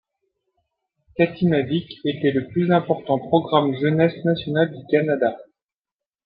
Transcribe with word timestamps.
Katimavik 1.15 1.99
était 2.05 2.31
le 2.31 2.47
plus 2.47 2.71
important 2.71 3.19
programme 3.19 3.75
jeunesse 3.79 4.23
national 4.25 4.75
du 4.75 4.83
Canada. 4.89 5.37